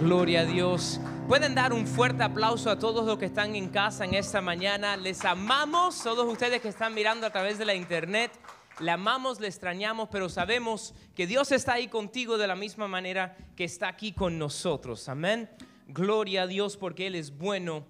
[0.00, 0.98] Gloria a Dios.
[1.28, 4.96] Pueden dar un fuerte aplauso a todos los que están en casa en esta mañana.
[4.96, 8.32] Les amamos, todos ustedes que están mirando a través de la internet.
[8.78, 13.36] Le amamos, le extrañamos, pero sabemos que Dios está ahí contigo de la misma manera
[13.54, 15.06] que está aquí con nosotros.
[15.10, 15.50] Amén.
[15.86, 17.84] Gloria a Dios porque Él es bueno,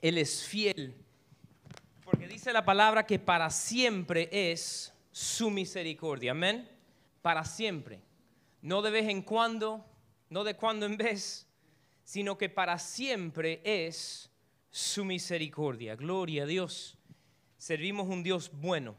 [0.00, 0.96] Él es fiel.
[2.04, 6.30] Porque dice la palabra que para siempre es su misericordia.
[6.30, 6.66] Amén.
[7.20, 8.00] Para siempre.
[8.62, 9.84] No de vez en cuando,
[10.30, 11.46] no de cuando en vez,
[12.04, 14.30] sino que para siempre es
[14.70, 15.96] su misericordia.
[15.96, 16.98] Gloria a Dios.
[17.56, 18.96] Servimos un Dios bueno.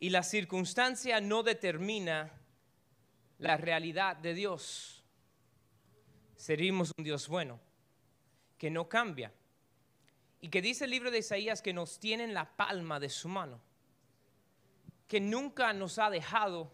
[0.00, 2.32] Y la circunstancia no determina
[3.38, 5.04] la realidad de Dios.
[6.36, 7.60] Servimos un Dios bueno,
[8.56, 9.32] que no cambia.
[10.40, 13.28] Y que dice el libro de Isaías que nos tiene en la palma de su
[13.28, 13.60] mano.
[15.08, 16.70] Que nunca nos ha dejado,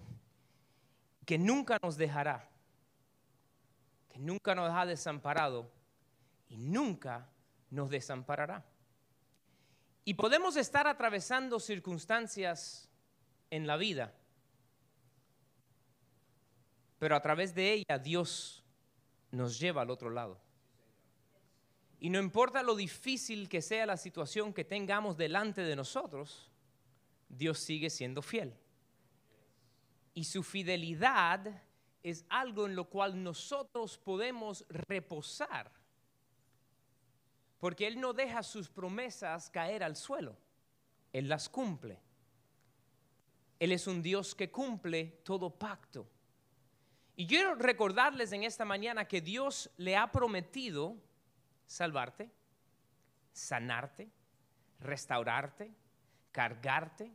[1.24, 2.50] que nunca nos dejará.
[4.10, 5.70] Que nunca nos ha desamparado
[6.48, 7.28] y nunca
[7.70, 8.64] nos desamparará.
[10.04, 12.90] Y podemos estar atravesando circunstancias
[13.50, 14.12] en la vida.
[16.98, 18.62] Pero a través de ella Dios
[19.30, 20.40] nos lleva al otro lado.
[21.98, 26.50] Y no importa lo difícil que sea la situación que tengamos delante de nosotros,
[27.36, 28.54] Dios sigue siendo fiel.
[30.14, 31.62] Y su fidelidad
[32.02, 35.72] es algo en lo cual nosotros podemos reposar.
[37.58, 40.36] Porque Él no deja sus promesas caer al suelo.
[41.12, 42.00] Él las cumple.
[43.58, 46.06] Él es un Dios que cumple todo pacto.
[47.16, 50.96] Y quiero recordarles en esta mañana que Dios le ha prometido
[51.64, 52.30] salvarte,
[53.32, 54.10] sanarte,
[54.80, 55.72] restaurarte,
[56.32, 57.12] cargarte.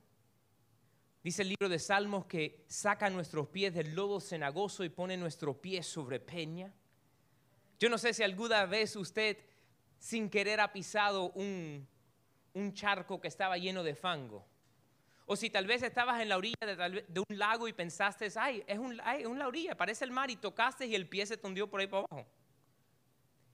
[1.21, 5.57] Dice el libro de Salmos que saca nuestros pies del lodo cenagoso y pone nuestros
[5.57, 6.73] pies sobre peña.
[7.77, 9.37] Yo no sé si alguna vez usted
[9.97, 11.85] sin querer ha pisado un,
[12.53, 14.45] un charco que estaba lleno de fango.
[15.25, 18.79] O si tal vez estabas en la orilla de, un lago y pensaste, ay, es,
[18.79, 21.81] un, ay, una orilla, parece el mar y tocaste y el pie se tundió por
[21.81, 22.27] ahí para abajo.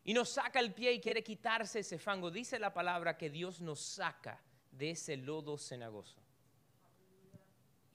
[0.04, 2.32] Y nos saca el pie y quiere quitarse ese fango.
[2.32, 6.25] Dice la palabra que Dios nos saca de ese lodo cenagoso.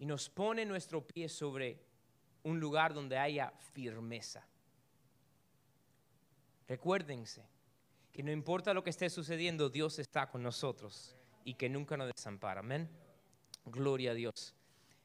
[0.01, 1.79] Y nos pone nuestro pie sobre
[2.43, 4.45] un lugar donde haya firmeza.
[6.67, 7.47] Recuérdense
[8.11, 12.11] que no importa lo que esté sucediendo, Dios está con nosotros y que nunca nos
[12.13, 12.61] desampara.
[12.61, 12.89] Amén.
[13.67, 14.55] Gloria a Dios.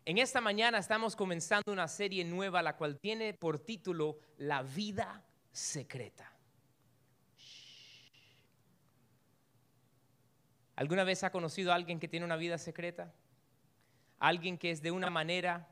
[0.05, 5.25] En esta mañana estamos comenzando una serie nueva, la cual tiene por título La vida
[5.51, 6.31] secreta.
[10.75, 13.13] ¿Alguna vez ha conocido a alguien que tiene una vida secreta?
[14.25, 15.67] Alguien que es de una manera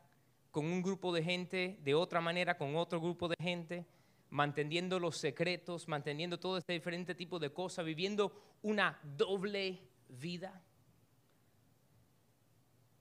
[0.50, 3.86] con un grupo de gente, de otra manera con otro grupo de gente,
[4.30, 10.62] manteniendo los secretos, manteniendo todo este diferente tipo de cosas, viviendo una doble vida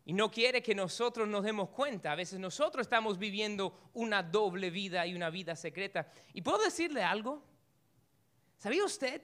[0.05, 2.11] y no quiere que nosotros nos demos cuenta.
[2.11, 6.11] A veces nosotros estamos viviendo una doble vida y una vida secreta.
[6.33, 7.41] ¿Y puedo decirle algo?
[8.57, 9.21] ¿Sabía usted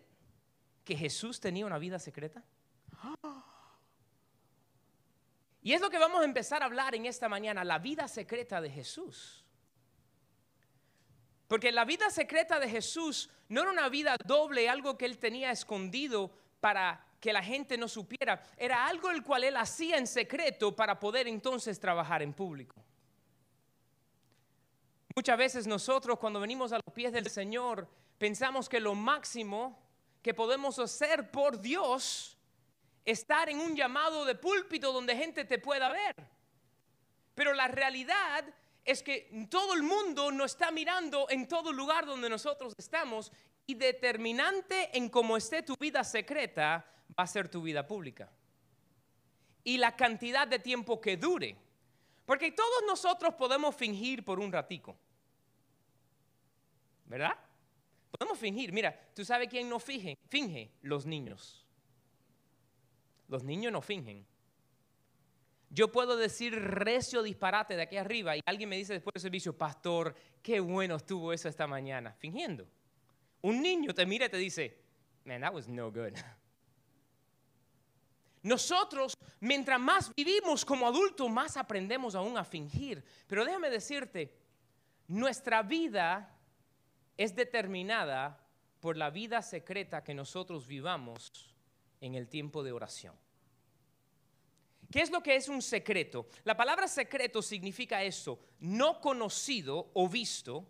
[0.86, 2.44] que Jesús tenía una vida secreta?
[5.70, 8.60] Y es lo que vamos a empezar a hablar en esta mañana, la vida secreta
[8.60, 9.46] de Jesús.
[11.48, 15.52] Porque la vida secreta de Jesús no era una vida doble, algo que él tenía
[15.52, 18.42] escondido para que la gente no supiera.
[18.58, 22.84] Era algo el cual él hacía en secreto para poder entonces trabajar en público.
[25.16, 27.88] Muchas veces nosotros cuando venimos a los pies del Señor
[28.18, 29.80] pensamos que lo máximo
[30.24, 32.39] que podemos hacer por Dios
[33.06, 36.16] estar en un llamado de púlpito donde gente te pueda ver.
[37.36, 38.46] Pero la realidad
[38.84, 43.32] es que todo el mundo no está mirando en todo lugar donde nosotros estamos
[43.66, 46.86] y determinante en cómo esté tu vida secreta
[47.18, 48.32] va a ser tu vida pública.
[49.64, 51.56] Y la cantidad de tiempo que dure.
[52.26, 54.98] Porque todos nosotros podemos fingir por un ratico.
[57.06, 57.38] ¿Verdad?
[58.12, 58.72] Podemos fingir.
[58.72, 60.18] Mira, ¿tú sabes quién no finge?
[60.28, 61.66] Finge los niños.
[63.30, 64.26] Los niños no fingen.
[65.70, 69.56] Yo puedo decir recio disparate de aquí arriba y alguien me dice después del servicio,
[69.56, 72.68] pastor, qué bueno estuvo eso esta mañana, fingiendo.
[73.42, 74.78] Un niño te mira y te dice,
[75.26, 76.14] man, that was no good.
[78.42, 83.04] Nosotros, mientras más vivimos como adultos, más aprendemos aún a fingir.
[83.28, 84.34] Pero déjame decirte,
[85.08, 86.36] nuestra vida
[87.16, 88.44] es determinada
[88.80, 91.49] por la vida secreta que nosotros vivamos
[92.02, 93.16] en el tiempo de oración.
[94.92, 96.28] ¿Qué es lo que es un secreto?
[96.44, 100.66] La palabra secreto significa eso, no conocido o visto,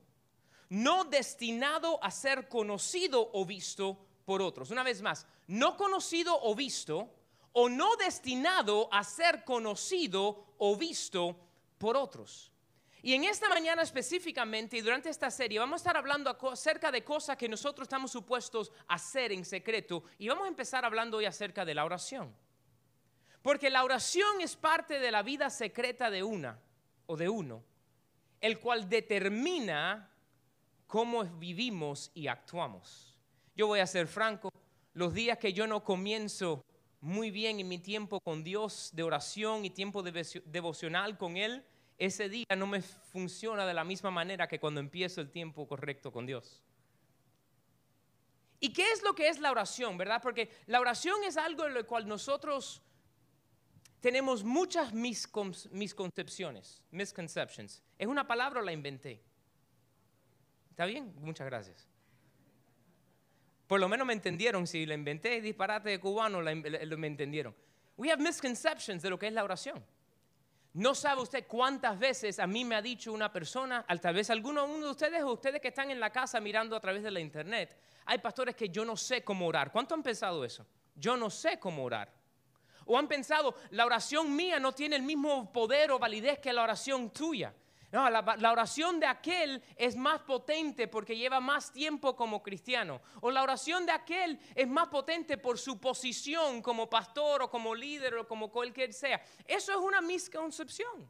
[0.70, 4.72] no destinado a ser conocido o visto por otros.
[4.72, 7.10] Una vez más, no conocido o visto,
[7.54, 11.36] o no destinado a ser conocido o visto
[11.78, 12.52] por otros.
[13.02, 17.04] Y en esta mañana específicamente y durante esta serie vamos a estar hablando acerca de
[17.04, 21.26] cosas que nosotros estamos supuestos a hacer en secreto y vamos a empezar hablando hoy
[21.26, 22.36] acerca de la oración.
[23.42, 26.60] Porque la oración es parte de la vida secreta de una
[27.06, 27.64] o de uno,
[28.42, 30.12] el cual determina
[30.86, 33.18] cómo vivimos y actuamos.
[33.56, 34.52] Yo voy a ser franco,
[34.94, 36.66] los días que yo no comienzo
[37.00, 41.66] muy bien en mi tiempo con Dios de oración y tiempo devocional con Él,
[42.00, 46.12] ese día no me funciona de la misma manera que cuando empiezo el tiempo correcto
[46.12, 46.64] con Dios.
[48.62, 50.22] ¿Y qué es lo que es la oración, verdad?
[50.22, 52.82] Porque la oración es algo en lo cual nosotros
[54.00, 57.84] tenemos muchas misconcepciones, misconceptions.
[57.98, 59.22] ¿Es una palabra la inventé?
[60.72, 61.14] ¿Está bien?
[61.18, 61.88] Muchas gracias.
[63.68, 64.66] Por lo menos me entendieron.
[64.68, 67.54] Si la inventé disparate de cubano, me entendieron.
[67.98, 69.84] We have misconceptions de lo que es la oración.
[70.80, 74.64] No sabe usted cuántas veces a mí me ha dicho una persona, tal vez alguno
[74.64, 77.20] uno de ustedes o ustedes que están en la casa mirando a través de la
[77.20, 79.74] internet, hay pastores que yo no sé cómo orar.
[79.74, 80.66] ¿Cuánto han pensado eso?
[80.96, 82.10] Yo no sé cómo orar.
[82.86, 86.64] O han pensado, la oración mía no tiene el mismo poder o validez que la
[86.64, 87.54] oración tuya.
[87.92, 93.02] No, la, oración de aquel es más potente porque lleva más tiempo como cristiano.
[93.22, 97.74] O la oración de aquel es más potente por su posición como pastor o como
[97.74, 99.24] líder o como cualquier sea.
[99.44, 101.10] Eso es una misconcepción.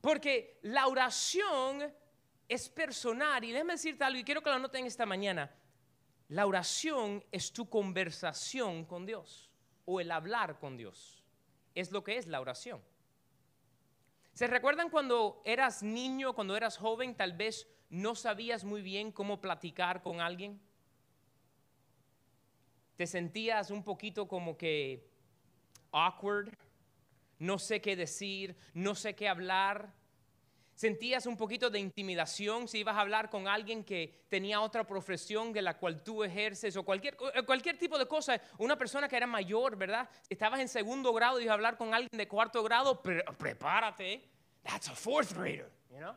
[0.00, 1.92] Porque la oración
[2.48, 3.44] es personal.
[3.44, 5.54] Y déjame decirte algo y quiero que lo noten esta mañana.
[6.28, 9.50] La oración es tu conversación con Dios
[9.84, 11.22] o el hablar con Dios.
[11.74, 12.82] Es lo que es la oración.
[14.36, 19.40] ¿Se recuerdan cuando eras niño, cuando eras joven, tal vez no sabías muy bien cómo
[19.40, 20.60] platicar con alguien?
[22.96, 25.08] ¿Te sentías un poquito como que
[25.90, 26.52] awkward?
[27.38, 29.94] No sé qué decir, no sé qué hablar.
[30.76, 35.50] ¿Sentías un poquito de intimidación si ibas a hablar con alguien que tenía otra profesión
[35.50, 38.38] de la cual tú ejerces o cualquier, cualquier tipo de cosa?
[38.58, 40.06] Una persona que era mayor, ¿verdad?
[40.28, 44.22] Estabas en segundo grado y ibas a hablar con alguien de cuarto grado, prepárate.
[44.64, 46.14] That's a fourth grader, you know?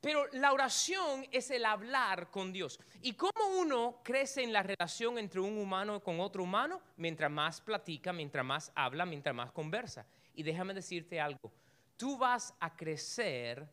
[0.00, 2.80] Pero la oración es el hablar con Dios.
[3.02, 6.80] ¿Y cómo uno crece en la relación entre un humano con otro humano?
[6.96, 10.06] Mientras más platica, mientras más habla, mientras más conversa.
[10.34, 11.52] Y déjame decirte algo
[12.02, 13.64] tú vas a crecer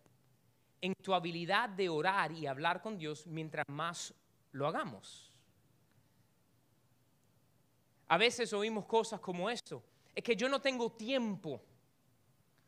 [0.80, 4.14] en tu habilidad de orar y hablar con Dios mientras más
[4.52, 5.34] lo hagamos.
[8.08, 9.84] A veces oímos cosas como esto,
[10.14, 11.60] es que yo no tengo tiempo.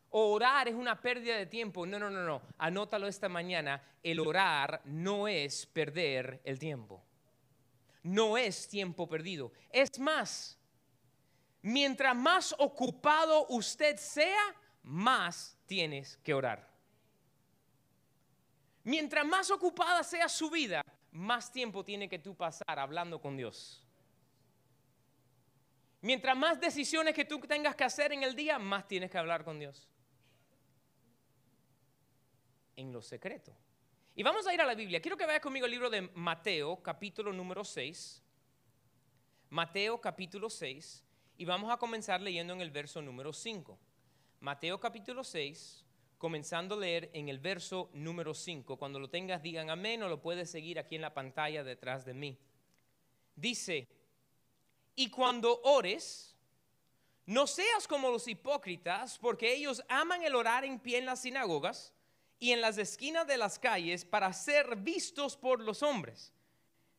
[0.09, 1.85] orar es una pérdida de tiempo.
[1.85, 2.41] No, no, no, no.
[2.57, 3.83] Anótalo esta mañana.
[4.01, 7.03] El orar no es perder el tiempo.
[8.01, 9.51] No es tiempo perdido.
[9.69, 10.57] Es más,
[11.61, 16.69] mientras más ocupado usted sea, más tienes que orar.
[18.83, 23.85] Mientras más ocupada sea su vida, más tiempo tiene que tú pasar hablando con Dios.
[26.01, 29.43] Mientras más decisiones que tú tengas que hacer en el día, más tienes que hablar
[29.43, 29.87] con Dios.
[32.75, 33.55] En lo secreto.
[34.15, 34.99] Y vamos a ir a la Biblia.
[34.99, 38.23] Quiero que vaya conmigo el libro de Mateo, capítulo número 6.
[39.51, 41.05] Mateo, capítulo 6.
[41.37, 43.77] Y vamos a comenzar leyendo en el verso número 5.
[44.41, 45.85] Mateo capítulo 6,
[46.17, 48.75] comenzando a leer en el verso número 5.
[48.75, 52.15] Cuando lo tengas, digan amén o lo puedes seguir aquí en la pantalla detrás de
[52.15, 52.39] mí.
[53.35, 53.87] Dice,
[54.95, 56.35] y cuando ores,
[57.27, 61.93] no seas como los hipócritas, porque ellos aman el orar en pie en las sinagogas
[62.39, 66.33] y en las esquinas de las calles para ser vistos por los hombres.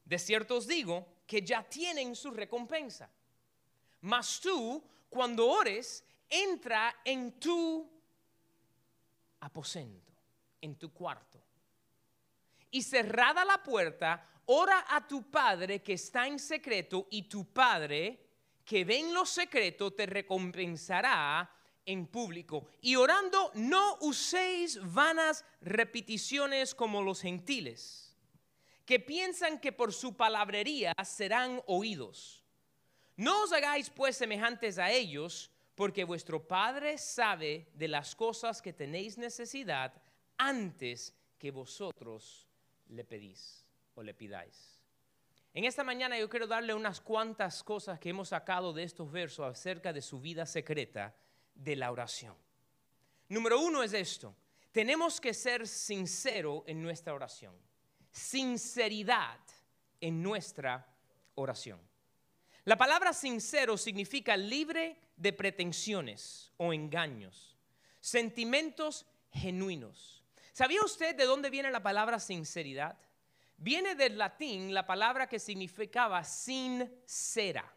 [0.05, 3.11] De cierto os digo que ya tienen su recompensa.
[4.01, 4.81] Mas tú,
[5.11, 7.89] cuando ores, entra en tu
[9.41, 10.13] aposento,
[10.61, 11.39] en tu cuarto.
[12.71, 18.19] Y cerrada la puerta, ora a tu Padre que está en secreto y tu Padre
[18.65, 21.51] que ve en lo secreto te recompensará
[21.85, 22.69] en público.
[22.81, 28.17] Y orando, no uséis vanas repeticiones como los gentiles,
[28.87, 32.43] que piensan que por su palabrería serán oídos.
[33.17, 38.73] No os hagáis pues semejantes a ellos, porque vuestro Padre sabe de las cosas que
[38.73, 39.93] tenéis necesidad
[40.37, 42.47] antes que vosotros
[42.89, 43.65] le pedís
[43.95, 44.81] o le pidáis.
[45.55, 49.47] En esta mañana yo quiero darle unas cuantas cosas que hemos sacado de estos versos
[49.47, 51.15] acerca de su vida secreta
[51.55, 52.37] de la oración.
[53.29, 54.35] Número uno es esto.
[54.73, 57.55] Tenemos que ser sinceros en nuestra oración.
[58.11, 59.41] Sinceridad
[60.01, 60.87] en nuestra
[61.35, 61.81] oración.
[62.65, 67.57] La palabra sincero significa libre de pretensiones o engaños,
[68.01, 70.23] sentimientos genuinos.
[70.53, 72.97] ¿Sabía usted de dónde viene la palabra sinceridad?
[73.57, 77.73] Viene del latín la palabra que significaba sin cera.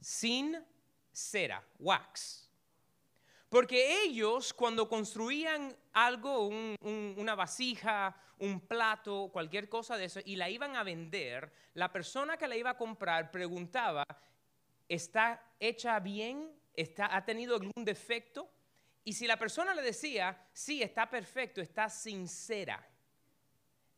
[0.00, 0.56] Sin
[1.12, 2.45] cera, wax.
[3.56, 10.50] Porque ellos cuando construían algo, una vasija, un plato, cualquier cosa de eso, y la
[10.50, 14.04] iban a vender, la persona que la iba a comprar preguntaba,
[14.86, 16.52] ¿está hecha bien?
[16.74, 18.46] ¿Está, ¿Ha tenido algún defecto?
[19.04, 22.86] Y si la persona le decía, sí, está perfecto, está sincera.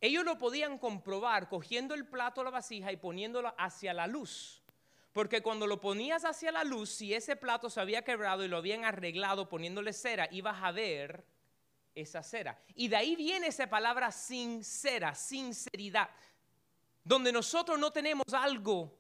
[0.01, 4.58] Ellos lo podían comprobar cogiendo el plato o la vasija y poniéndolo hacia la luz.
[5.19, 8.57] Porque cuando lo ponías hacia la luz, si ese plato se había quebrado y lo
[8.57, 11.25] habían arreglado poniéndole cera, ibas a ver
[11.93, 12.63] esa cera.
[12.77, 16.09] Y de ahí viene esa palabra sincera, sinceridad,
[17.03, 18.97] donde nosotros no tenemos algo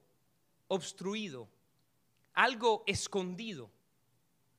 [0.67, 1.49] obstruido,
[2.35, 3.71] algo escondido,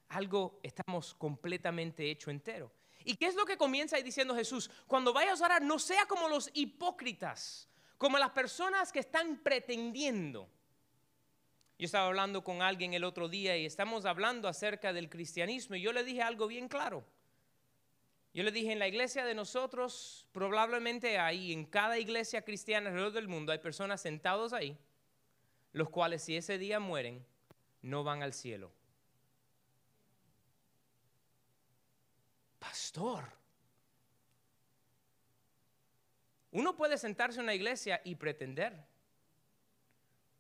[0.07, 2.71] algo estamos completamente hecho entero.
[3.03, 4.71] ¿Y qué es lo que comienza ahí diciendo Jesús?
[4.87, 10.49] Cuando vayas a orar, no sea como los hipócritas, como las personas que están pretendiendo
[11.79, 15.81] yo estaba hablando con alguien el otro día y estamos hablando acerca del cristianismo y
[15.81, 17.05] yo le dije algo bien claro.
[18.33, 23.13] Yo le dije, en la iglesia de nosotros, probablemente ahí, en cada iglesia cristiana alrededor
[23.13, 24.77] del mundo, hay personas sentados ahí,
[25.71, 27.25] los cuales si ese día mueren,
[27.81, 28.71] no van al cielo.
[32.59, 33.23] Pastor,
[36.51, 38.88] uno puede sentarse en una iglesia y pretender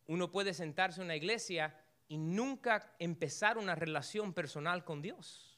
[0.09, 1.75] uno puede sentarse en una iglesia
[2.07, 5.55] y nunca empezar una relación personal con Dios.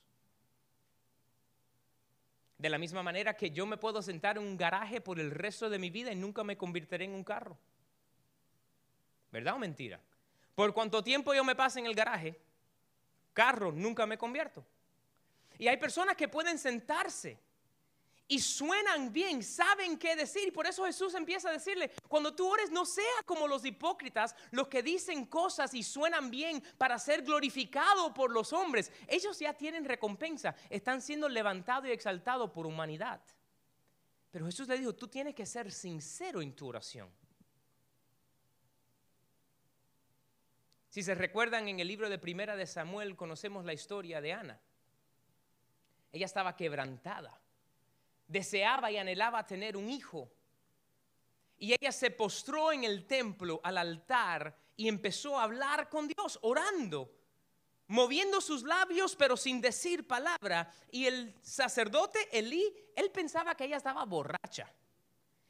[2.58, 5.70] De la misma manera que yo me puedo sentar en un garaje por el resto
[5.70, 7.58] de mi vida y nunca me convertiré en un carro.
[9.32, 10.02] ¿Verdad o mentira?
[10.54, 12.38] Por cuánto tiempo yo me pase en el garaje,
[13.32, 14.66] carro nunca me convierto.
[15.60, 17.40] Y hay personas que pueden sentarse
[18.32, 20.48] y suenan bien, saben qué decir.
[20.48, 24.38] Y por eso Jesús empieza a decirle, cuando tú ores no sea como los hipócritas,
[24.52, 28.90] los que dicen cosas y suenan bien para ser glorificado por los hombres.
[29.06, 33.20] Ellos ya tienen recompensa, están siendo levantados y exaltados por humanidad.
[34.32, 37.10] Pero Jesús le dijo, tú tienes que ser sincero en tu oración.
[40.88, 44.62] Si se recuerdan en el libro de Primera de Samuel, conocemos la historia de Ana.
[46.14, 47.41] Ella estaba quebrantada
[48.32, 50.32] deseaba y anhelaba tener un hijo.
[51.58, 56.40] Y ella se postró en el templo, al altar, y empezó a hablar con Dios,
[56.42, 57.14] orando,
[57.88, 60.74] moviendo sus labios, pero sin decir palabra.
[60.90, 64.74] Y el sacerdote Elí, él pensaba que ella estaba borracha.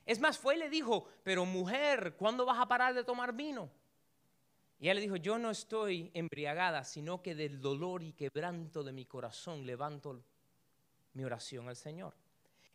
[0.05, 3.71] Es más, fue y le dijo, pero mujer, ¿cuándo vas a parar de tomar vino?
[4.79, 8.91] Y ella le dijo, yo no estoy embriagada, sino que del dolor y quebranto de
[8.91, 10.25] mi corazón levanto
[11.13, 12.15] mi oración al Señor.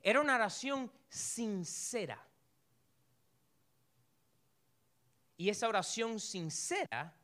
[0.03, 2.23] Era una oración sincera.
[5.37, 7.15] Y esa oración sincera,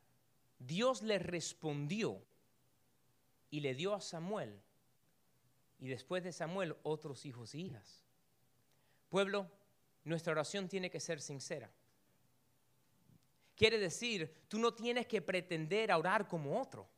[0.58, 2.22] Dios le respondió
[3.50, 4.60] y le dio a Samuel.
[5.78, 8.04] Y después de Samuel, otros hijos y hijas.
[9.08, 9.50] Pueblo,
[10.04, 11.70] nuestra oración tiene que ser sincera.
[13.56, 16.88] Quiere decir, tú no tienes que pretender orar como otro.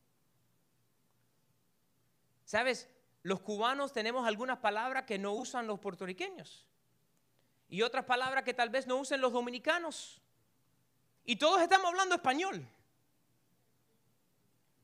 [2.45, 2.89] ¿Sabes?
[3.25, 6.67] Los cubanos tenemos algunas palabras que no usan los puertorriqueños
[7.71, 10.21] y otras palabras que tal vez no usen los dominicanos.
[11.25, 12.69] Y todos estamos hablando español.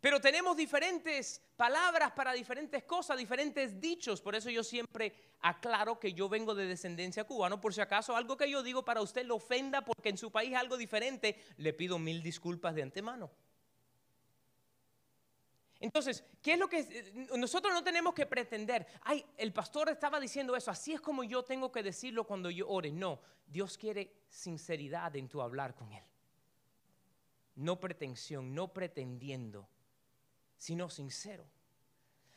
[0.00, 4.22] Pero tenemos diferentes palabras para diferentes cosas, diferentes dichos.
[4.22, 7.60] Por eso yo siempre aclaro que yo vengo de descendencia cubana.
[7.60, 10.54] Por si acaso algo que yo digo para usted lo ofenda porque en su país
[10.54, 13.30] algo diferente, le pido mil disculpas de antemano.
[15.80, 18.86] Entonces, ¿qué es lo que eh, nosotros no tenemos que pretender?
[19.00, 22.68] Ay, el pastor estaba diciendo eso, así es como yo tengo que decirlo cuando yo
[22.68, 22.92] ore.
[22.92, 26.04] No, Dios quiere sinceridad en tu hablar con Él.
[27.56, 29.68] No pretensión, no pretendiendo,
[30.58, 31.46] sino sincero.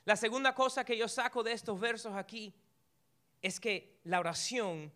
[0.06, 2.54] La segunda cosa que yo saco de estos versos aquí
[3.42, 4.92] es que la oración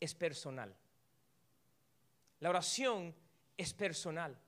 [0.00, 0.74] es personal.
[2.40, 3.14] La oración
[3.56, 4.38] es personal.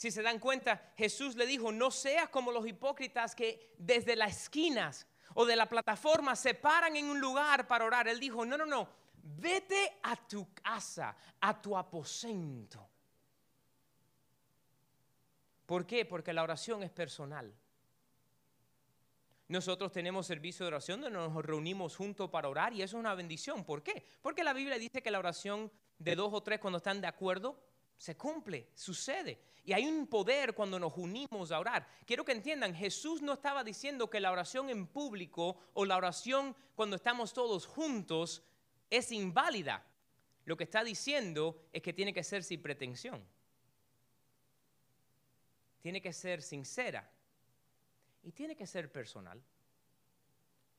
[0.00, 4.44] Si se dan cuenta, Jesús le dijo, no seas como los hipócritas que desde las
[4.44, 8.08] esquinas o de la plataforma se paran en un lugar para orar.
[8.08, 8.88] Él dijo, no, no, no,
[9.22, 12.88] vete a tu casa, a tu aposento.
[15.66, 16.06] ¿Por qué?
[16.06, 17.54] Porque la oración es personal.
[19.48, 23.14] Nosotros tenemos servicio de oración donde nos reunimos juntos para orar y eso es una
[23.14, 23.66] bendición.
[23.66, 24.06] ¿Por qué?
[24.22, 27.60] Porque la Biblia dice que la oración de dos o tres cuando están de acuerdo
[28.00, 29.38] se cumple, sucede.
[29.62, 31.86] Y hay un poder cuando nos unimos a orar.
[32.06, 36.56] Quiero que entiendan, Jesús no estaba diciendo que la oración en público o la oración
[36.74, 38.42] cuando estamos todos juntos
[38.88, 39.84] es inválida.
[40.46, 43.22] Lo que está diciendo es que tiene que ser sin pretensión.
[45.82, 47.06] Tiene que ser sincera
[48.22, 49.42] y tiene que ser personal.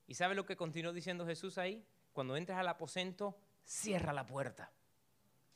[0.08, 1.86] ¿Y sabe lo que continuó diciendo Jesús ahí?
[2.14, 4.72] Cuando entres al aposento, cierra la puerta.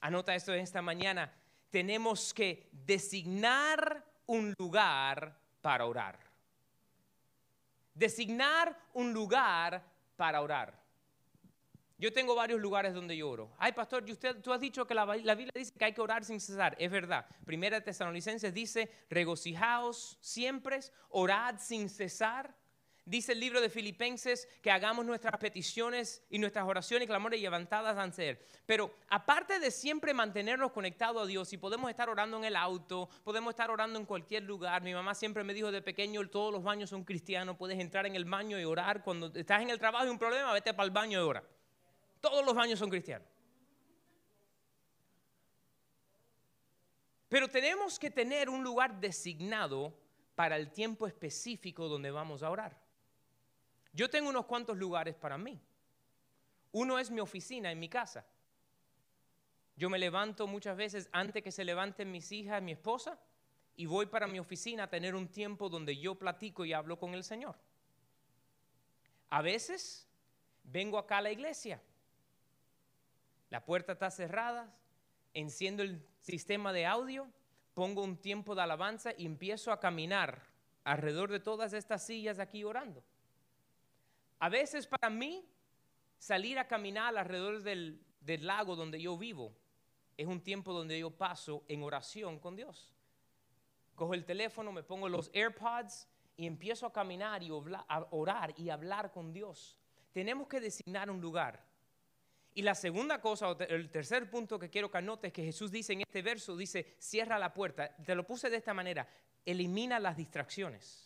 [0.02, 1.34] Anota esto esta mañana.
[1.75, 6.17] Tenemos que designar un lugar para orar.
[7.94, 9.84] Designar un lugar
[10.15, 10.82] para orar.
[11.98, 13.51] Yo tengo varios lugares donde yo oro.
[13.58, 16.39] Ay, pastor, usted, tú has dicho que la, Biblia dice que hay que orar sin
[16.39, 16.77] cesar.
[16.79, 17.25] Es verdad.
[17.44, 20.79] Primera Tesalonicenses dice, regocijaos siempre,
[21.10, 22.55] orad sin cesar.
[23.08, 27.96] Dice el libro de Filipenses que hagamos nuestras peticiones y nuestras oraciones y clamores levantadas
[28.00, 28.40] ante Él.
[28.66, 33.08] Pero aparte de siempre mantenernos conectados a Dios, y podemos estar orando en el auto,
[33.24, 34.82] podemos estar orando en cualquier lugar.
[34.82, 38.16] Mi mamá siempre me dijo de pequeño, todos los baños son cristianos, puedes entrar en
[38.16, 39.04] el baño y orar.
[39.04, 41.44] Cuando estás en el trabajo y un problema, vete para el baño y ora.
[42.20, 43.28] Todos los baños son cristianos.
[47.30, 49.96] Pero tenemos que tener un lugar designado
[50.34, 52.85] para el tiempo específico donde vamos a orar.
[53.96, 55.60] Yo tengo unos cuantos lugares para mí.
[56.72, 58.28] Uno es mi oficina en mi casa.
[59.75, 63.18] Yo me levanto muchas veces antes que se levanten mis hijas, mi esposa,
[63.75, 67.16] y voy para mi oficina a tener un tiempo donde yo platico y hablo con
[67.16, 67.56] el Señor.
[69.30, 70.08] A veces
[70.64, 71.82] vengo acá a la iglesia
[73.50, 74.70] la puerta está cerrada,
[75.34, 77.28] enciendo el sistema de audio,
[77.74, 80.42] pongo un tiempo de alabanza y empiezo a caminar
[80.84, 83.04] alrededor de todas estas sillas aquí orando.
[84.46, 85.44] A veces para mí,
[86.20, 88.00] salir a caminar alrededor del,
[88.46, 89.55] lago donde yo vivo
[90.18, 92.94] es un tiempo donde yo paso en oración con Dios.
[93.96, 98.70] Cojo el teléfono, me pongo los AirPods y empiezo a caminar y a orar y
[98.70, 99.79] hablar con Dios.
[100.12, 101.66] Tenemos que designar un lugar.
[102.53, 106.01] Y la segunda cosa, el tercer punto que quiero que anotes, que Jesús dice en
[106.01, 107.96] este verso, dice, cierra la puerta.
[107.96, 109.10] Te lo puse de esta manera,
[109.44, 111.04] elimina las distracciones.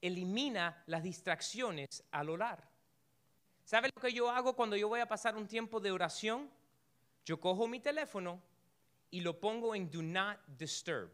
[0.00, 2.68] Elimina las distracciones al orar.
[3.64, 6.50] ¿Sabe lo que yo hago cuando yo voy a pasar un tiempo de oración?
[7.24, 8.40] Yo cojo mi teléfono
[9.10, 11.10] y lo pongo en Do Not Disturb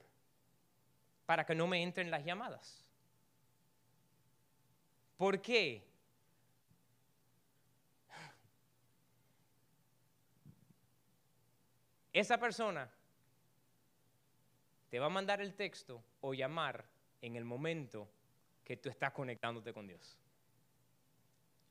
[1.26, 2.84] para que no me entren las llamadas.
[5.16, 5.84] ¿Por qué?
[12.12, 12.88] Esa persona
[14.88, 16.84] te va a mandar el texto o llamar
[17.20, 18.08] en el momento
[18.64, 20.18] que tú estás conectándote con Dios.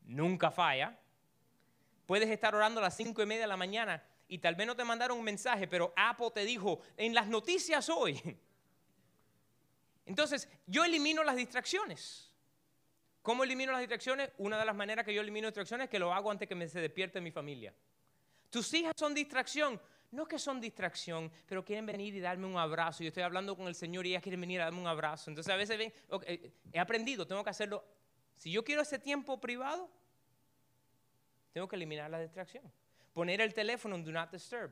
[0.01, 0.97] Nunca falla.
[2.05, 4.75] Puedes estar orando a las cinco y media de la mañana y tal vez no
[4.75, 8.21] te mandaron un mensaje, pero Apple te dijo en las noticias hoy.
[10.05, 12.29] Entonces, yo elimino las distracciones.
[13.21, 14.31] ¿Cómo elimino las distracciones?
[14.37, 16.67] Una de las maneras que yo elimino distracciones es que lo hago antes que me
[16.67, 17.73] se despierte mi familia.
[18.49, 19.81] Tus hijas son distracción
[20.13, 23.03] no que son distracción, pero quieren venir y darme un abrazo.
[23.03, 25.31] Yo estoy hablando con el Señor y ellas quieren venir a darme un abrazo.
[25.31, 25.93] Entonces a veces ven,
[26.71, 27.83] he aprendido, tengo que hacerlo.
[28.37, 29.89] Si yo quiero ese tiempo privado,
[31.51, 32.63] tengo que eliminar la distracción.
[33.11, 34.71] Poner el teléfono en Do Not Disturb.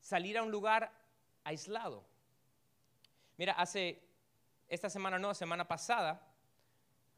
[0.00, 0.92] Salir a un lugar
[1.42, 2.04] aislado.
[3.36, 4.00] Mira, hace,
[4.68, 6.20] esta semana no, semana pasada,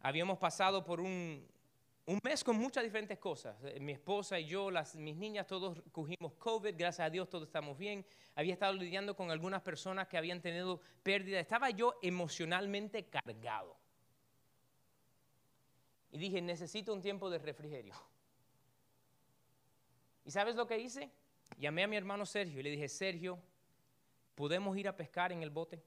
[0.00, 1.46] habíamos pasado por un,
[2.10, 3.56] un mes con muchas diferentes cosas.
[3.62, 7.46] Eh, mi esposa y yo, las, mis niñas, todos cogimos COVID, gracias a Dios todos
[7.46, 8.04] estamos bien.
[8.34, 11.38] Había estado lidiando con algunas personas que habían tenido pérdida.
[11.38, 13.76] Estaba yo emocionalmente cargado.
[16.10, 17.94] Y dije, necesito un tiempo de refrigerio.
[20.24, 21.12] ¿Y sabes lo que hice?
[21.58, 23.38] Llamé a mi hermano Sergio y le dije, Sergio,
[24.34, 25.80] ¿podemos ir a pescar en el bote?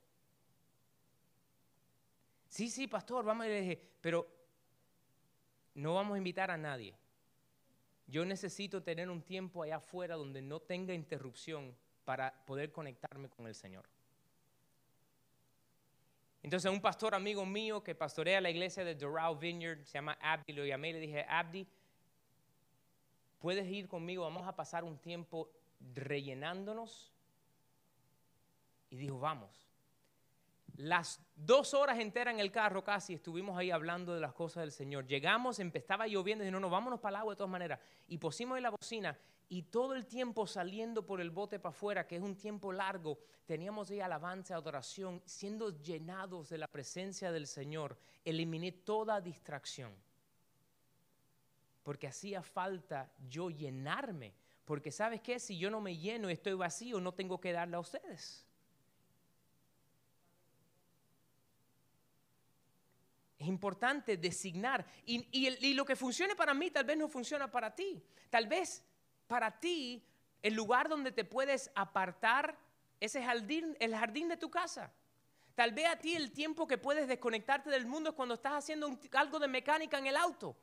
[2.48, 3.46] Sí, sí, pastor, vamos.
[3.46, 4.43] Y le dije, pero
[5.76, 6.96] no vamos a invitar a nadie.
[8.08, 13.48] Yo necesito tener un tiempo allá afuera donde no tenga interrupción para poder conectarme con
[13.48, 13.86] el Señor.
[16.44, 20.52] Entonces un pastor amigo mío que pastorea la iglesia de Doral Vineyard, se llama Abdi,
[20.54, 21.66] lo llamé y le dije, Abdi,
[23.40, 25.50] puedes ir conmigo, vamos a pasar un tiempo
[25.96, 27.14] rellenándonos.
[28.90, 29.73] Y dijo, vamos.
[30.78, 34.72] Las dos horas enteras en el carro casi estuvimos ahí hablando de las cosas del
[34.72, 35.06] Señor.
[35.06, 37.80] Llegamos, empezaba lloviendo y no, no, vámonos para el agua de todas maneras.
[38.08, 39.18] Y pusimos en la bocina
[39.50, 43.20] y todo el tiempo saliendo por el bote para afuera, que es un tiempo largo,
[43.46, 47.98] teníamos ahí alabanza, adoración, siendo llenados de la presencia del Señor.
[48.26, 49.94] Eliminé toda distracción.
[51.84, 54.34] Porque hacía falta yo llenarme.
[54.66, 57.76] Porque sabes qué, si yo no me lleno y estoy vacío, no tengo que darle
[57.76, 58.48] a ustedes.
[63.44, 64.86] Es importante designar.
[65.06, 68.02] Y, lo que funcione para mí tal vez no funciona para ti.
[68.30, 68.82] Tal vez
[69.28, 70.02] para ti
[70.42, 72.58] el lugar donde te puedes apartar
[73.02, 74.94] ese jardín, el jardín de tu casa.
[75.56, 78.98] Tal vez a ti el tiempo que puedes desconectarte del mundo es cuando estás haciendo
[79.12, 80.56] algo de mecánica en el auto.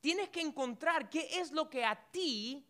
[0.00, 2.66] Tienes que encontrar qué es lo que a ti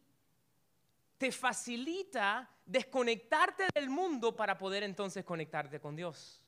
[1.17, 6.43] te facilita desconectarte del mundo para poder entonces conectarte con Dios.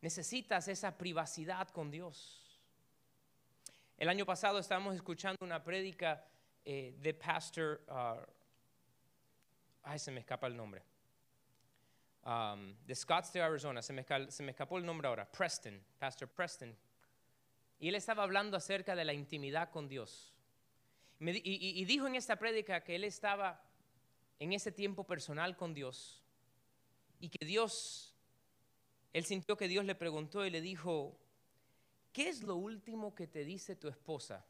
[0.00, 2.40] Necesitas esa privacidad con Dios.
[3.98, 6.24] El año pasado estábamos escuchando una prédica
[6.64, 8.22] eh, de Pastor, uh,
[9.82, 10.82] ay, se me escapa el nombre,
[12.24, 16.74] um, de Scottsdale, Arizona, se me, se me escapó el nombre ahora, Preston, Pastor Preston.
[17.78, 20.34] Y él estaba hablando acerca de la intimidad con Dios.
[21.20, 23.62] y dijo en esta prédica que él estaba
[24.38, 26.24] en ese tiempo personal con Dios
[27.20, 28.09] y que Dios
[29.12, 31.16] él sintió que Dios le preguntó y le dijo,
[32.12, 34.44] ¿qué es lo último que te dice tu esposa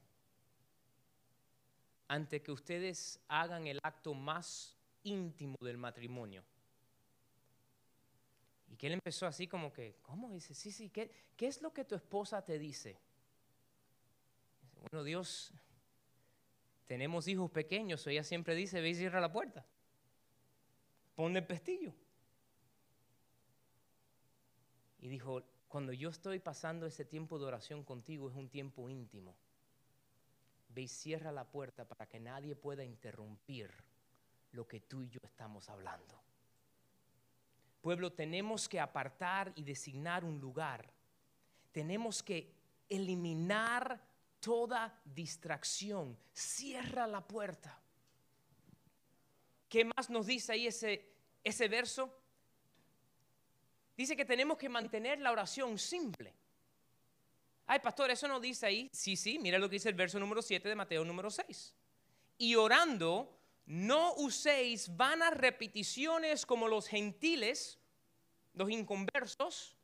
[2.09, 6.45] ante que ustedes hagan el acto más íntimo del matrimonio?
[8.69, 10.31] Y que él empezó así como que, ¿cómo?
[10.31, 12.99] Dice, sí, sí, ¿qué, ¿qué es lo que tu esposa te dice?
[14.81, 15.53] Bueno, Dios,
[16.87, 19.67] tenemos hijos pequeños, ella siempre dice, ve y cierra la puerta.
[21.15, 21.95] Pon el pestillo.
[25.01, 29.35] Y dijo, cuando yo estoy pasando ese tiempo de oración contigo es un tiempo íntimo.
[30.69, 33.73] Ve y cierra la puerta para que nadie pueda interrumpir
[34.53, 36.21] lo que tú y yo estamos hablando.
[37.81, 40.93] Pueblo, tenemos que apartar y designar un lugar.
[41.73, 42.53] Tenemos que
[42.89, 44.01] eliminar
[44.39, 46.19] toda distracción.
[46.33, 47.81] Cierra la puerta.
[49.69, 51.09] ¿Qué más nos dice ahí ese,
[51.43, 52.13] ese verso?
[54.01, 56.35] Dice que tenemos que mantener la oración simple.
[57.67, 58.89] Ay, pastor, eso no dice ahí.
[58.95, 61.75] Sí, sí, mira lo que dice el verso número 7 de Mateo número 6.
[62.39, 67.79] Y orando, no uséis vanas repeticiones como los gentiles,
[68.55, 69.77] los inconversos,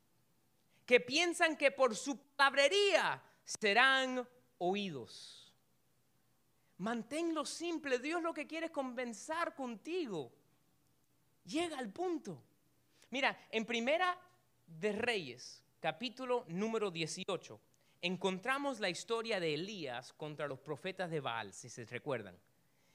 [0.87, 4.27] que piensan que por su palabrería serán
[4.57, 5.53] oídos.
[6.79, 7.99] Manténlo simple.
[7.99, 10.33] Dios lo que quiere es convencer contigo.
[11.45, 12.43] Llega al punto.
[13.17, 14.15] Mira, en Primera
[14.67, 17.59] de Reyes, capítulo número 18,
[18.03, 22.39] encontramos la historia de Elías contra los profetas de Baal, si se recuerdan.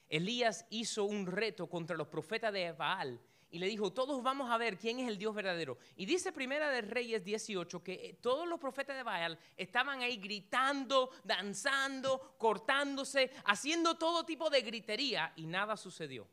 [0.08, 4.60] Elías hizo un reto contra los profetas de Baal y le dijo, todos vamos a
[4.60, 5.80] ver quién es el Dios verdadero.
[5.96, 10.18] Y dice Primera de Reyes 18 que eh, todos los profetas de Baal estaban ahí
[10.18, 16.28] gritando, danzando, cortándose, haciendo todo tipo de gritería y nada sucedió.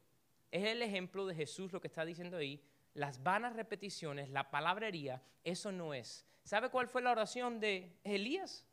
[0.50, 2.62] Es el ejemplo de Jesús lo que está diciendo ahí
[2.94, 6.26] las vanas repeticiones, la palabrería, eso no es.
[6.44, 8.64] ¿Sabe cuál fue la oración de Elías?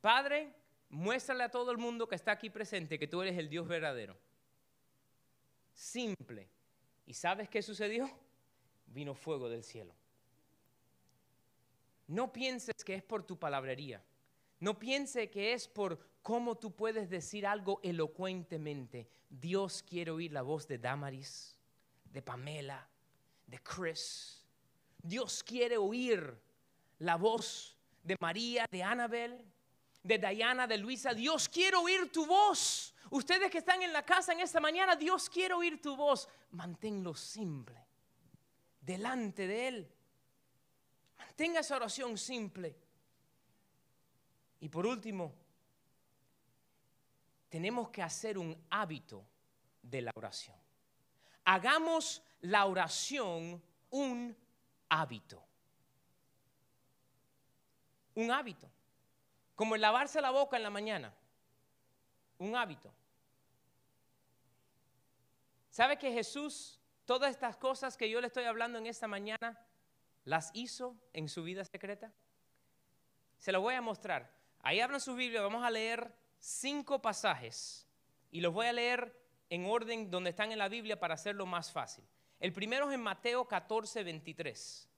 [0.00, 0.54] Padre,
[0.88, 4.16] muéstrale a todo el mundo que está aquí presente que tú eres el Dios verdadero.
[5.74, 6.48] Simple.
[7.06, 8.10] ¿Y sabes qué sucedió?
[8.86, 9.94] Vino fuego del cielo.
[12.06, 14.02] No pienses que es por tu palabrería.
[14.60, 19.08] No piense que es por cómo tú puedes decir algo elocuentemente.
[19.28, 21.58] Dios quiere oír la voz de Damaris,
[22.04, 22.88] de Pamela,
[23.46, 24.44] de Chris.
[25.02, 26.40] Dios quiere oír
[26.98, 29.44] la voz de María, de Annabel,
[30.02, 31.14] de Diana, de Luisa.
[31.14, 32.94] Dios quiere oír tu voz.
[33.10, 36.28] Ustedes que están en la casa en esta mañana, Dios quiere oír tu voz.
[36.50, 37.86] Manténlo simple
[38.86, 39.92] delante de Él.
[41.18, 42.76] Mantenga esa oración simple.
[44.60, 45.34] Y por último,
[47.48, 49.26] tenemos que hacer un hábito
[49.82, 50.56] de la oración.
[51.44, 54.36] Hagamos la oración un
[54.88, 55.42] hábito.
[58.14, 58.70] Un hábito.
[59.54, 61.14] Como el lavarse la boca en la mañana.
[62.38, 62.92] Un hábito.
[65.70, 69.58] ¿Sabe que Jesús, todas estas cosas que yo le estoy hablando en esta mañana,
[70.24, 72.12] las hizo en su vida secreta?
[73.38, 74.30] Se lo voy a mostrar.
[74.60, 77.86] Ahí abran su Biblia, vamos a leer cinco pasajes
[78.30, 79.16] y los voy a leer
[79.50, 82.04] en orden donde están en la Biblia para hacerlo más fácil.
[82.38, 84.88] El primero es en Mateo 14, 23.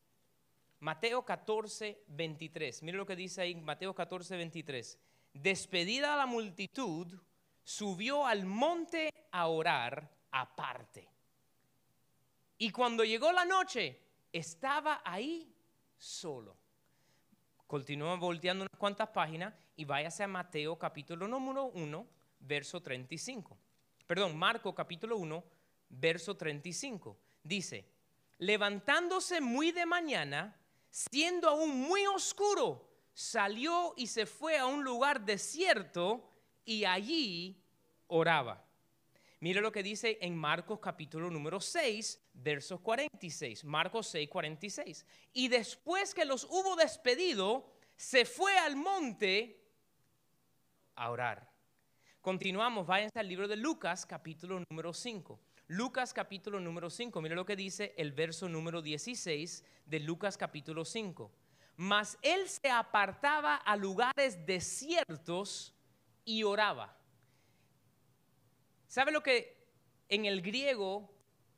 [0.80, 2.82] Mateo 14, 23.
[2.82, 4.98] Mire lo que dice ahí, Mateo 14, 23.
[5.34, 7.06] Despedida la multitud,
[7.62, 11.08] subió al monte a orar aparte.
[12.58, 14.00] Y cuando llegó la noche,
[14.32, 15.52] estaba ahí
[15.96, 16.56] solo.
[17.66, 22.06] Continúa volteando unas cuantas páginas y váyase a Mateo capítulo número 1,
[22.40, 23.56] verso 35.
[24.06, 25.44] Perdón, Marco capítulo 1,
[25.90, 27.16] verso 35.
[27.42, 27.88] Dice,
[28.38, 30.56] levantándose muy de mañana,
[30.90, 36.30] siendo aún muy oscuro, salió y se fue a un lugar desierto
[36.64, 37.62] y allí
[38.06, 38.64] oraba.
[39.40, 43.64] Mire lo que dice en Marcos capítulo número 6, versos 46.
[43.64, 45.06] Marcos 6, 46.
[45.32, 49.64] Y después que los hubo despedido, se fue al monte
[50.96, 51.48] a orar.
[52.20, 55.38] Continuamos, váyanse al libro de Lucas capítulo número 5.
[55.68, 60.84] Lucas capítulo número 5, mire lo que dice el verso número 16 de Lucas capítulo
[60.84, 61.30] 5.
[61.76, 65.74] Mas él se apartaba a lugares desiertos
[66.24, 66.96] y oraba.
[68.86, 69.58] ¿Sabe lo que
[70.08, 71.14] en el griego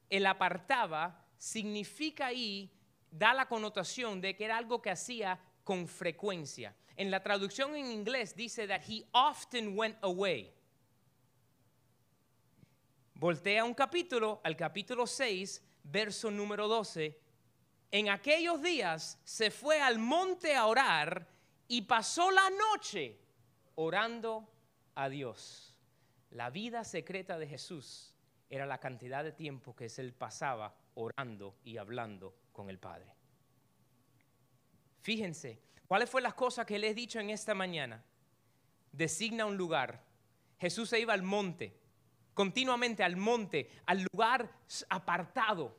[0.09, 2.69] el apartaba significa ahí,
[3.11, 6.75] da la connotación de que era algo que hacía con frecuencia.
[6.97, 10.53] En la traducción en inglés dice that he often went away.
[13.21, 17.21] Voltea un capítulo, al capítulo 6, verso número 12.
[17.91, 21.29] En aquellos días se fue al monte a orar
[21.69, 23.19] y pasó la noche
[23.75, 24.51] orando
[24.95, 25.77] a Dios.
[26.31, 28.15] La vida secreta de Jesús
[28.49, 33.13] era la cantidad de tiempo que él pasaba orando y hablando con el Padre.
[35.03, 38.03] Fíjense, ¿cuáles fueron las cosas que le he dicho en esta mañana?
[38.93, 40.03] Designa un lugar.
[40.59, 41.80] Jesús se iba al monte,
[42.35, 44.51] continuamente al monte, al lugar
[44.89, 45.77] apartado.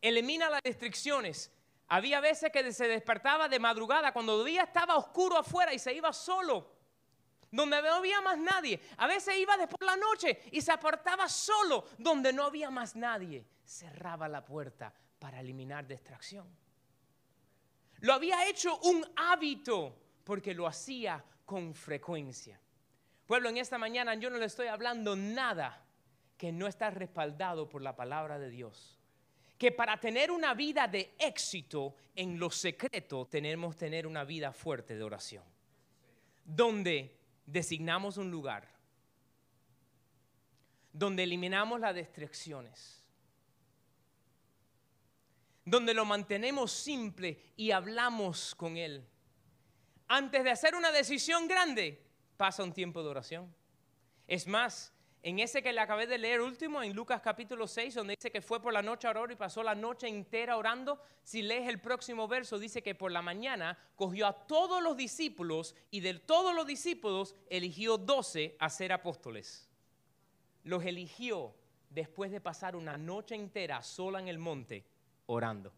[0.00, 1.52] Elimina las restricciones.
[1.88, 5.94] Había veces que se despertaba de madrugada cuando el día estaba oscuro afuera y se
[5.94, 6.76] iba solo
[7.50, 8.80] donde no había más nadie.
[8.98, 12.94] A veces iba después de la noche y se apartaba solo, donde no había más
[12.96, 13.46] nadie.
[13.64, 16.46] Cerraba la puerta para eliminar distracción.
[18.00, 22.60] Lo había hecho un hábito porque lo hacía con frecuencia.
[23.26, 25.82] Pueblo, en esta mañana yo no le estoy hablando nada
[26.38, 28.98] que no está respaldado por la palabra de Dios.
[29.58, 34.52] Que para tener una vida de éxito en lo secreto tenemos que tener una vida
[34.52, 35.44] fuerte de oración.
[36.44, 38.76] Donde designamos un lugar
[40.96, 43.04] donde eliminamos las distracciones,
[45.62, 49.06] donde lo mantenemos simple y hablamos con Él.
[50.08, 52.05] Antes de hacer una decisión grande,
[52.36, 53.54] pasa un tiempo de oración.
[54.26, 58.14] Es más, en ese que le acabé de leer último, en Lucas capítulo 6, donde
[58.14, 61.42] dice que fue por la noche a orar y pasó la noche entera orando, si
[61.42, 65.98] lees el próximo verso, dice que por la mañana cogió a todos los discípulos y
[65.98, 69.68] de todos los discípulos eligió doce a ser apóstoles.
[70.62, 71.54] Los eligió
[71.90, 74.84] después de pasar una noche entera sola en el monte
[75.26, 75.72] orando.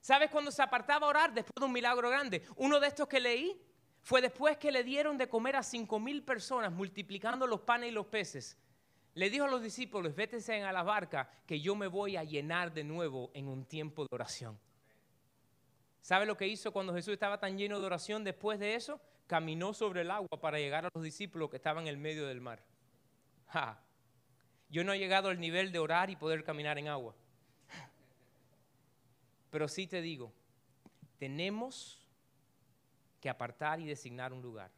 [0.00, 1.34] ¿Sabes cuándo se apartaba a orar?
[1.34, 2.42] Después de un milagro grande.
[2.56, 3.60] Uno de estos que leí
[4.02, 7.92] fue después que le dieron de comer a cinco mil personas, multiplicando los panes y
[7.92, 8.56] los peces.
[9.14, 12.72] Le dijo a los discípulos, vétense a la barca, que yo me voy a llenar
[12.72, 14.58] de nuevo en un tiempo de oración.
[16.00, 19.00] ¿Sabe lo que hizo cuando Jesús estaba tan lleno de oración después de eso?
[19.26, 22.40] Caminó sobre el agua para llegar a los discípulos que estaban en el medio del
[22.40, 22.64] mar.
[24.70, 27.14] Yo no he llegado al nivel de orar y poder caminar en agua.
[29.50, 30.32] Pero sí te digo,
[31.18, 31.99] tenemos
[33.20, 34.70] que apartar y designar un lugar.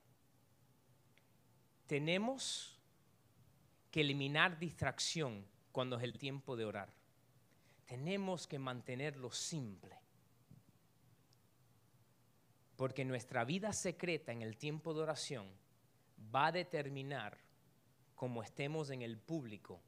[1.86, 2.78] Tenemos
[3.90, 6.88] que eliminar distracción cuando es el tiempo de orar.
[7.86, 9.98] Tenemos que mantenerlo simple.
[12.76, 15.46] Porque nuestra vida secreta en el tiempo de oración
[16.34, 17.38] va a determinar
[18.14, 19.80] cómo estemos en el público,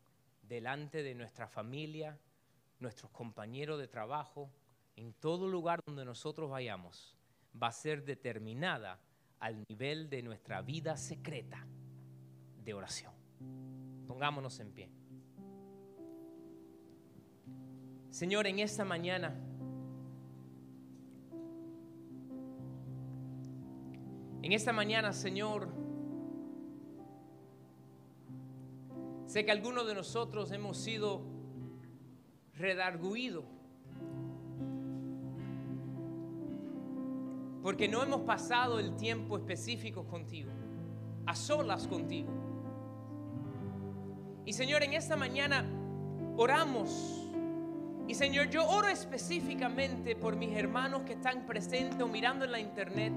[0.42, 2.18] delante de nuestra familia,
[2.78, 4.50] nuestros compañeros de trabajo,
[4.96, 7.16] en todo lugar donde nosotros vayamos
[7.60, 9.00] va a ser determinada
[9.40, 11.66] al nivel de nuestra vida secreta
[12.64, 13.12] de oración.
[14.06, 14.90] Pongámonos en pie.
[18.10, 19.34] Señor, en esta mañana,
[24.42, 25.68] en esta mañana, Señor,
[29.26, 31.22] sé que algunos de nosotros hemos sido
[32.54, 33.53] redarguidos
[37.64, 40.52] porque no hemos pasado el tiempo específico contigo,
[41.24, 42.28] a solas contigo.
[44.44, 45.64] Y Señor, en esta mañana
[46.36, 47.26] oramos
[48.06, 52.60] y Señor, yo oro específicamente por mis hermanos que están presentes o mirando en la
[52.60, 53.14] internet.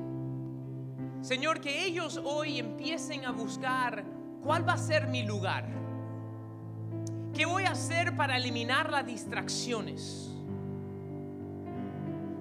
[1.19, 4.05] Señor, que ellos hoy empiecen a buscar
[4.41, 5.67] cuál va a ser mi lugar.
[7.33, 10.37] ¿Qué voy a hacer para eliminar las distracciones?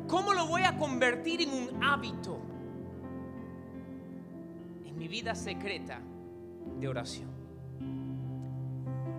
[0.08, 2.38] ¿Cómo lo voy a convertir en un hábito
[4.84, 6.00] en mi vida secreta
[6.78, 7.28] de oración?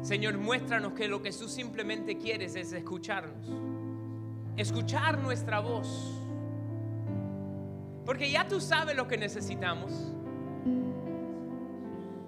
[0.01, 3.49] Señor, muéstranos que lo que tú simplemente quieres es escucharnos.
[4.55, 6.21] Escuchar nuestra voz.
[8.05, 9.91] Porque ya tú sabes lo que necesitamos.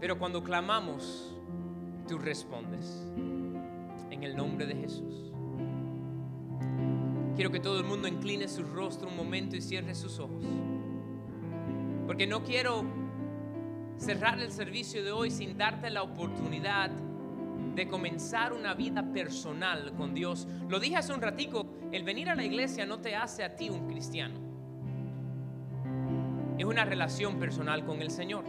[0.01, 1.33] Pero cuando clamamos,
[2.07, 3.07] tú respondes.
[4.11, 5.28] En el nombre de Jesús.
[7.39, 10.43] Quiero que todo el mundo incline su rostro un momento y cierre sus ojos.
[12.05, 12.83] Porque no quiero
[13.95, 20.13] cerrar el servicio de hoy sin darte la oportunidad de comenzar una vida personal con
[20.13, 20.49] Dios.
[20.67, 23.69] Lo dije hace un ratico, el venir a la iglesia no te hace a ti
[23.69, 24.37] un cristiano.
[26.57, 28.43] Es una relación personal con el Señor.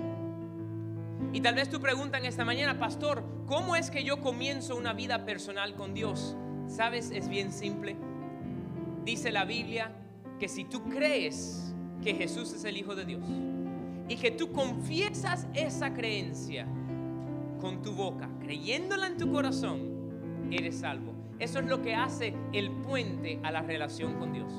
[1.32, 4.94] Y tal vez tú preguntas en esta mañana, pastor, ¿cómo es que yo comienzo una
[4.94, 6.36] vida personal con Dios?
[6.66, 7.12] ¿Sabes?
[7.12, 8.09] Es bien simple.
[9.04, 9.92] Dice la Biblia
[10.38, 13.22] que si tú crees que Jesús es el Hijo de Dios
[14.08, 16.66] y que tú confiesas esa creencia
[17.60, 21.14] con tu boca, creyéndola en tu corazón, eres salvo.
[21.38, 24.52] Eso es lo que hace el puente a la relación con Dios.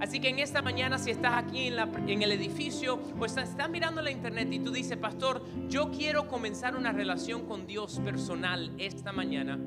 [0.00, 4.02] Así que en esta mañana, si estás aquí en, el edificio o estás, estás mirando
[4.02, 9.12] la internet y tú dices, pastor, yo quiero comenzar una relación con Dios personal esta
[9.12, 9.58] mañana,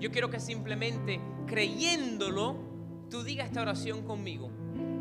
[0.00, 2.69] yo quiero que simplemente creyéndolo,
[3.10, 4.50] tú digas esta oración conmigo.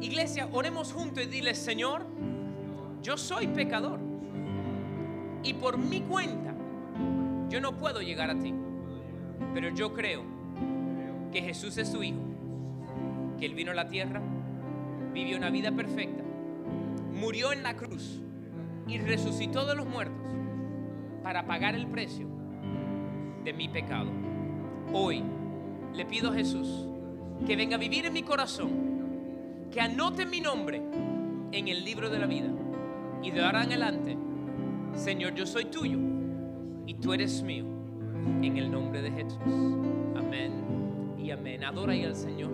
[0.02, 2.06] Iglesia, oremos juntos y dile, Señor,
[3.02, 4.00] yo soy pecador
[5.44, 6.54] y por mi cuenta
[7.50, 8.54] yo no puedo llegar a ti,
[9.54, 10.24] pero yo creo
[11.32, 12.20] que Jesús es tu Hijo,
[13.40, 14.22] que Él vino a la tierra,
[15.14, 16.24] vivió una vida perfecta,
[17.14, 18.22] murió en la cruz
[18.88, 20.18] y resucitó de los muertos
[21.24, 22.28] para pagar el precio
[23.44, 24.10] de mi pecado.
[24.94, 25.24] Hoy
[25.94, 26.89] le pido a Jesús
[27.46, 30.82] que venga a vivir en mi corazón, que anote mi nombre
[31.52, 32.50] en el libro de la vida
[33.22, 34.18] y de ahora en adelante,
[34.94, 35.98] Señor, yo soy tuyo
[36.86, 37.66] y tú eres mío,
[38.42, 39.40] en el nombre de Jesús.
[40.18, 41.64] Amén y amén.
[41.64, 42.52] Adora al Señor.